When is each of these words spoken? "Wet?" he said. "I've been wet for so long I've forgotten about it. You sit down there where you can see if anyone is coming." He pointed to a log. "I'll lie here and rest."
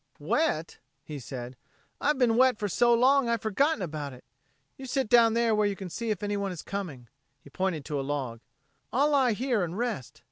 "Wet?" 0.17 0.79
he 1.03 1.19
said. 1.19 1.55
"I've 1.99 2.17
been 2.17 2.35
wet 2.35 2.57
for 2.57 2.67
so 2.67 2.91
long 2.91 3.29
I've 3.29 3.43
forgotten 3.43 3.83
about 3.83 4.13
it. 4.13 4.23
You 4.75 4.87
sit 4.87 5.07
down 5.09 5.35
there 5.35 5.53
where 5.53 5.67
you 5.67 5.75
can 5.75 5.91
see 5.91 6.09
if 6.09 6.23
anyone 6.23 6.51
is 6.51 6.63
coming." 6.63 7.07
He 7.39 7.51
pointed 7.51 7.85
to 7.85 7.99
a 7.99 8.01
log. 8.01 8.39
"I'll 8.91 9.11
lie 9.11 9.33
here 9.33 9.63
and 9.63 9.77
rest." 9.77 10.19